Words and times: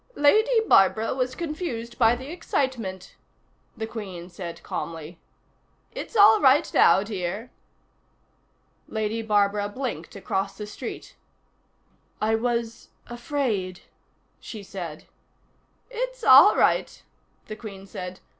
"Lady 0.15 0.59
Barbara 0.67 1.13
was 1.13 1.35
confused 1.35 1.99
by 1.99 2.15
the 2.15 2.31
excitement," 2.31 3.13
the 3.77 3.85
Queen 3.85 4.31
said 4.31 4.63
calmly. 4.63 5.19
"It's 5.91 6.15
all 6.15 6.41
right 6.41 6.73
now, 6.73 7.03
dear." 7.03 7.51
Lady 8.87 9.21
Barbara 9.21 9.69
blinked 9.69 10.15
across 10.15 10.57
the 10.57 10.65
seat. 10.65 11.15
"I 12.19 12.33
was 12.33 12.89
afraid," 13.05 13.81
she 14.39 14.63
said. 14.63 15.03
"It's 15.91 16.23
all 16.23 16.55
right," 16.57 17.03
the 17.45 17.55
Queen 17.55 17.85
said. 17.85 18.21